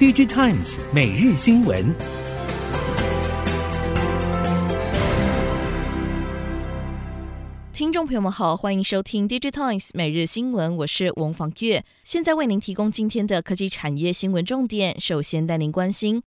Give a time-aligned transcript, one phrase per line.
[0.00, 1.94] DigiTimes 每日新闻。
[7.74, 14.98] 听众朋友们好，欢迎收听 DigiTimes 每日新闻，我是王方月，现在为您提供今天的科技产业新闻重点。
[14.98, 16.22] 首先带您关心。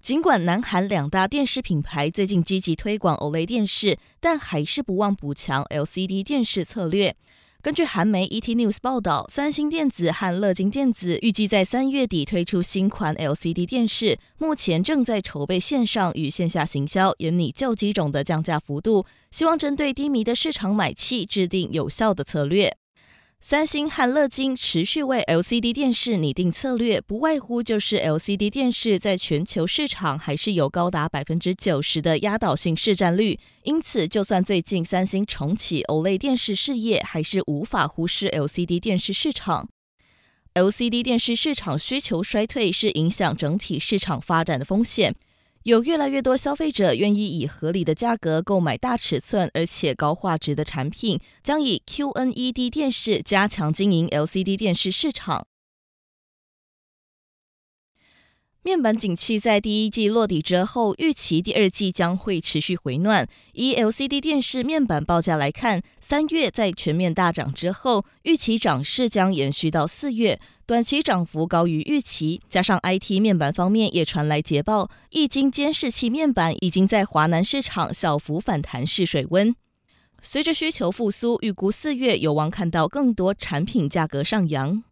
[0.00, 7.16] 尽管南韩两大电视品牌最近积极推广 OLED 电视，但还是不忘补强 LCD 电视策略。
[7.62, 22.79] 根据韩媒 ET News 报道，三星电子和乐金电子预计在三月底推出新款 LCD 电视，目前正在筹备线上与线下行销，以拟旧机种的降价幅度，希望针对低迷的市场买气，制定有效的策略。
[23.42, 33.40] 三星和乐金持续为 LCD 电视拟定策略，不外乎就是 LCD 电视在全球市场还是有高达百分之九十的压倒性市占率。
[33.62, 39.70] 因此，就算最近三星重启 OLED 电视事业，还是无法忽视 LCD 电视市场。
[40.52, 45.14] LCD 电视市场需求衰退是影响整体市场发展的风险。
[45.64, 55.46] 有越来越多消费者愿意以合理的价格购买大尺寸而且高画质的产品，将以 QNED 电视加强经营 LCD 电视市场。
[58.62, 63.26] 面板景气在第一季落底之后，预期第二季将会持续回暖。
[63.54, 72.42] 以 LCD 电视面板报价来看，三月在全面大涨之后，预期涨势将延续到四月，短期涨幅高于预期。
[72.50, 79.54] 加上 IT 面板方面也传来捷报，液晶监视器面板已经在华南市场小幅反弹试水温。
[80.20, 84.84] 随着需求复苏，预估四月有望看到更多产品价格上扬。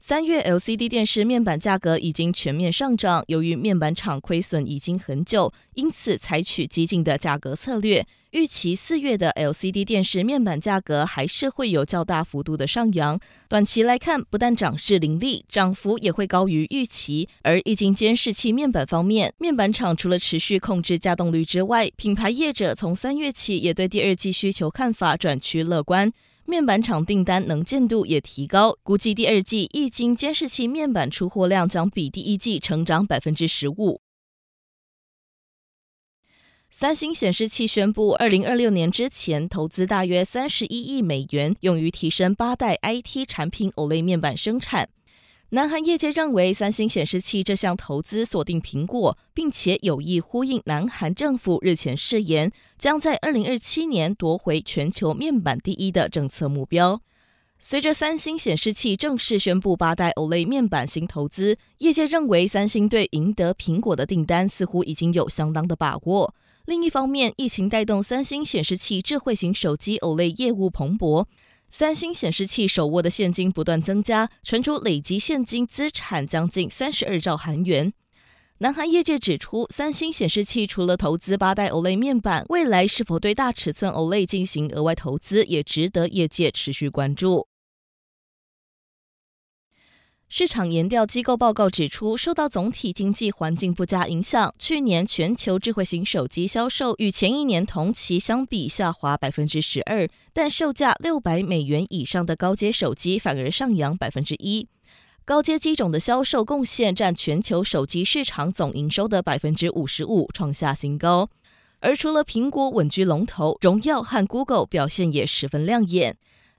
[0.00, 8.06] 三月 LCD 电视面板价格已经全面上涨，由于面板厂亏损已经很久，因此采取激进的价格策略。
[8.30, 13.18] 预期四月的 LCD 电视面板价格还是会有较大幅度的上扬。
[13.48, 17.28] 短期来看，不但涨势凌厉，涨幅也会高于预期。
[17.42, 26.12] 而液晶监视器面板方面，面板厂除了持续控制稼动率之外，品牌业者从三月起也对第二季需求看法转趋乐观。
[26.48, 34.00] 面板厂订单能见度也提高，估计第二季液晶监视器面板出货量将比第一季成长百分之十五。
[36.70, 44.88] 三星显示器宣布，二零二六年之前投资大约三十一亿美元，用于提升八代 IT 产品 OLED 面板生产。
[45.50, 57.00] 南韩业界认为，三星显示器这项投资锁定苹果，并且有意呼应南韩政府日前誓言，将在二零二七年夺回全球面板第一的政策目标。
[57.58, 66.34] 随着三星显示器正式宣布八代 OLED 面板新投资，业界认为三星对赢得苹果的订单似乎已经有相当的把握。
[66.66, 71.24] 另一方面，疫情带动三星显示器智慧型手机 OLED 业务蓬勃。
[71.70, 77.92] 三星显示器手握的现金不断增加，传出累积现金资产将近三十二兆韩元。
[78.58, 87.46] 南韩业界指出，三星显示器除了投资八代 OLED 面板，未来是否对大尺寸 OLED 进行额外投资，也值得业界持续关注。
[90.30, 104.68] 市场研调机构报告指出，受到总体经济环境不佳影响，去年全球智慧型手机销售与前一年同期相比下滑百分之十二，但售价六百美元以上的高阶手机反而上扬百分之一。
[105.24, 111.30] 高阶机种的销售贡献占全球手机市场总营收的百分之五十五，创下新高。
[111.80, 116.18] 而除了苹果稳居龙头，荣耀和 Google 表现也十分亮眼。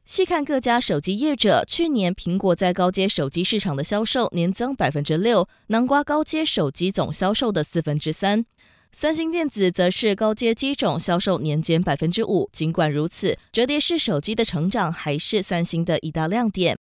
[0.10, 8.44] 细看各家手机业者，去年苹果在高阶手机市场的销售年增百分之六，囊括高阶手机总销售的四分之三。
[8.92, 12.50] 三星电子则是高阶机种销售年减百分之五。
[12.52, 16.76] 尽管如此，折叠式手机的成长还是三星的一大亮点。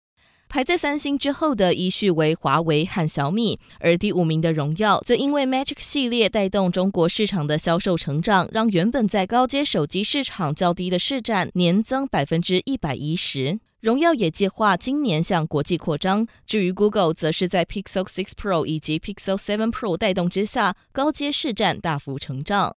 [0.49, 13.59] 排在三星之后的依序为华为和小米，而第五名的荣耀则因为 Magic 系列带动中国市场的销售成长，让原本在高阶手机市场较低的市占年增百分之一百一十。
[13.81, 16.25] 荣耀也计划今年向国际扩张。
[16.47, 22.78] 至于 Google，则是在 Pixel 6 Pro 以及 Pixel 7 Pro 带动之下，高阶市占大幅成长。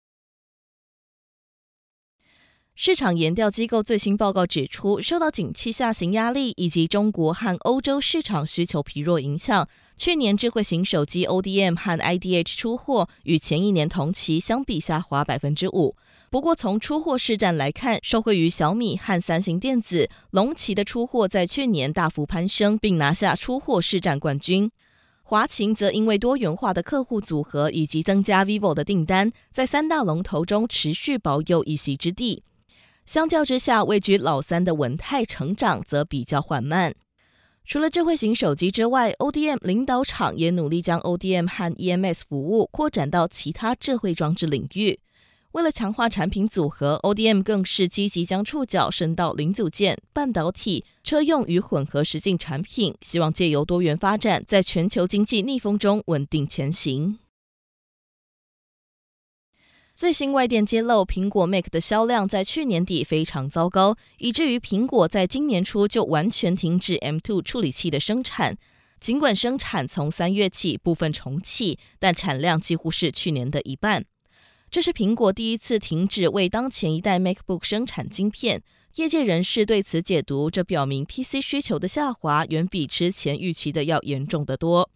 [2.82, 9.68] 市场研调机构最新报告指出，受到景气下行压力以及中国和欧洲市场需求疲弱影响，
[9.98, 15.94] 去年智慧型手机 ODM 和 IDH 出货与前一年同期相比下滑百分之五。
[16.30, 24.70] 不过，从出货市占来看，受惠于小米和三星电子、龙旗的出货在去年大幅攀升，并拿下出货市占冠军。
[25.22, 32.42] 华擎则因为多元化的客户组合以及增加 vivo 的订单，在三大龙头中持续保有一席之地。
[33.10, 36.94] 相较之下，位居老三的文泰成长则比较缓慢。
[37.64, 45.00] 除了智慧型手机之外，ODM 领导厂也努力将 ODM 和 EMS 服务扩展到其他智慧装置领域。
[45.50, 57.18] 为了强化产品组合，ODM 更是积极将触角伸到零组件、半导体、车用与混合实境产品，希望借由多元发展，在全球经济逆风中稳定前行。
[59.94, 68.56] 最新外电揭露，苹果 Mac 的销量在去年底非常糟糕，以至于苹果在今年初就完全停止 M2 处理器的生产。
[68.98, 74.04] 尽管生产从三月起部分重启，但产量几乎是去年的一半。
[74.70, 78.62] 这是苹果第一次停止为当前一代 MacBook 生产晶片。
[78.96, 84.90] 业界人士对此解读，这表明 PC 需求的下滑远比之前预期的要严重得多。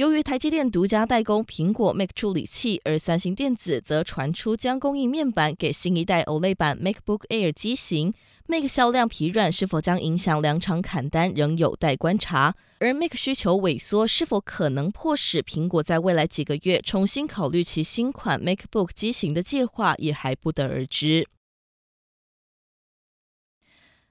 [0.00, 8.14] 由于台积电独家代工苹果 Mac 处理器，而三星电子则传出将供应面板给新一代 OLED 版 MacBook Air 机型
[8.46, 12.54] ，Mac 销量疲软是否将影响两厂砍单仍有待观察。
[12.78, 21.28] 而 Mac 需求萎缩是否可能迫使苹果在未来几个月重新考虑其新款 MacBook 机型的计划，也还不得而知。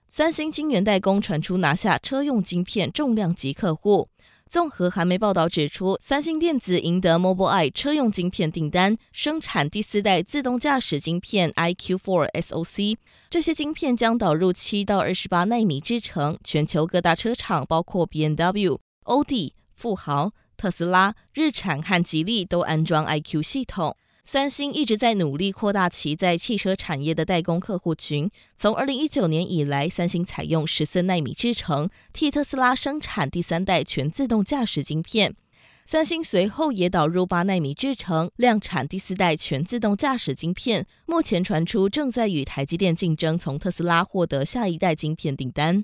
[0.07, 4.09] 三星晶圆代工传出拿下车用晶片重量级客户。
[4.50, 12.98] 综合韩媒报道指出，三星电子赢得 Mobileye 车用晶片订单，生产第四代自动驾驶晶片 EyeQ4 SoC。
[13.30, 23.96] 这些晶片将导入七到二十八纳米制程，全球各大车厂，包括 BMW、欧迪、富豪、特斯拉、日产和吉利都安装 IQ 系统。
[24.31, 28.30] 三星一直在努力扩大其在汽车产业的代工客户群。
[28.56, 35.36] 从二零一九年以来，三星采用十四纳米制程，替特斯拉生产第三代全自动驾驶晶片。
[35.84, 40.86] 三星随后也导入八纳米制程，量产第四代全自动驾驶晶片。
[41.08, 45.84] 目前传出正在与台积电竞争，从特斯拉获得下一代晶片订单。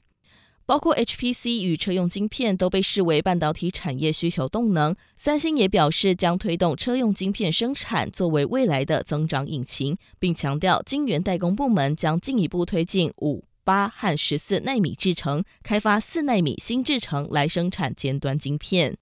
[0.65, 4.95] 包括 HPC 与车用晶片都被视为半导体产业需求动能。
[5.15, 18.97] 三星也表示将推动车用晶片生产作为未来的增长引擎，并强调晶圆代工部门将进一步推进五、八和十四纳米制程，开发四纳米新制程来生产尖端晶片。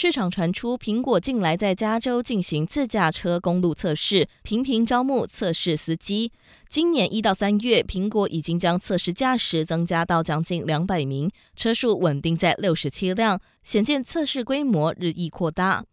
[0.00, 6.30] 市场传出，苹果近来在加州进行自驾车公路测试，频频招募测试司机。
[6.68, 15.84] 今年一到三月，苹果已经将测试驾驶增加到将近两百名，车数稳定在六十七辆，显见测试规模日益扩大。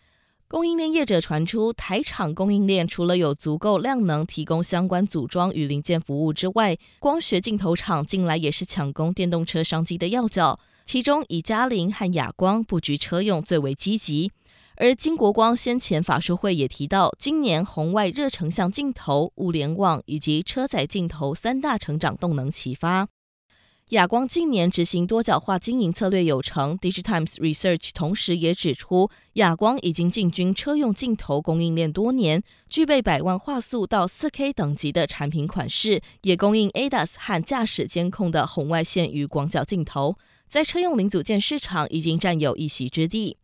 [0.48, 10.60] 供应链业者传出，台厂供应链除了有足够量能提供相关组装与零件服务之外，光学镜头厂近来也是抢攻电动车商机的要角。
[10.86, 14.32] 其中以佳凌和亚光布局车用最为积极，
[14.76, 23.08] 而金国光先前法说会也提到，今年红外热成像镜头、物联网以及车载镜头三大成长动能齐发。
[23.90, 40.16] 亚光近年执行多角化经营策略有成，Digitimes Research 同时也指出，亚光已经进军车用镜头供应链多年，具备百万画素到四 K 等级的产品款式，也供应 ADAS 和驾驶监控的红外线与广角镜头。
[40.48, 43.38] 在车用零组件市场已经占有一席之地，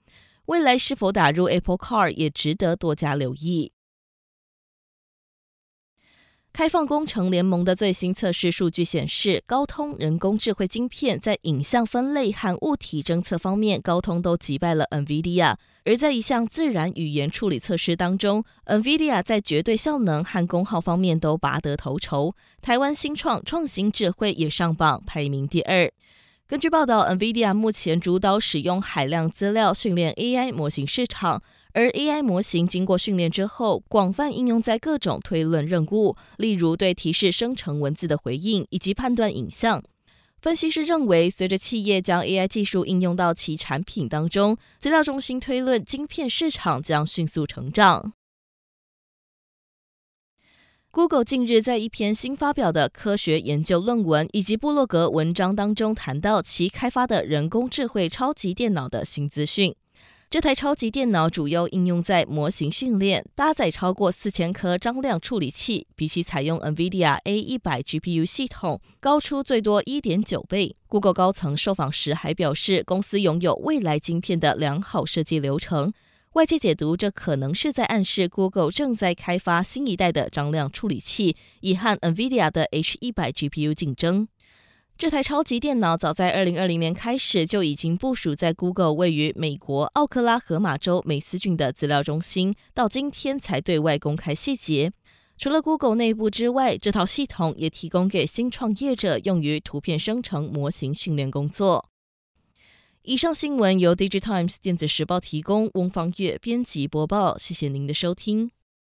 [0.46, 3.72] 未来是否打入 Apple Car 也值得多加留意。
[6.54, 15.56] 开放工程联盟的最新测试数据显示，高通人工智慧晶片在影像分类和物体侦测方面，高通都击败了 NVIDIA。
[15.86, 22.36] 而在一项自然语言处理测试当中，NVIDIA 在绝对效能和功耗方面都拔得头筹。
[22.62, 25.90] 台湾新创创新智慧也上榜，排名第二。
[26.52, 31.42] 根据报道，NVIDIA 目前主导使用海量资料训练 AI 模型市场，
[31.72, 39.82] 而 AI 模型经过训练之后，广泛应用在各种推论任务，例如对提示生成文字的回应以及判断影像。
[40.42, 48.12] 分析师认为，随着企业将 AI 技术应用到其产品当中，资料中心推论晶片市场将迅速成长。
[50.94, 59.74] Google 近日在一篇新发表的科学研究论文以及部落格文章当中谈到其开发的人工智慧超级电脑的新资讯。
[60.30, 70.76] 这台超级电脑主要应用在模型训练，搭载超过四千颗张量处理器，比起采用 NVIDIA A100 GPU 系统高出最多一点九倍。
[70.90, 75.94] Google 高层受访时还表示，公司拥有未来晶片的良好设计流程。
[76.34, 84.30] 外界解读，这可能是在暗示 Google 正在开发新一代的张量处理器，以和 NVIDIA 的 H100 GPU 竞争。
[84.98, 94.94] 这台超级电脑早在2020年开始就已经部署在 Google 位于美国奥克拉荷马州梅斯郡的资料中心，到今天才对外公开细节。
[95.38, 101.91] 除了 Google 内部之外，这套系统也提供给新创业者用于图片生成模型训练工作。
[103.04, 107.36] 以上新闻由 DigiTimes 电子时报提供，翁方月编辑播报。
[107.36, 108.52] 谢谢您的收听。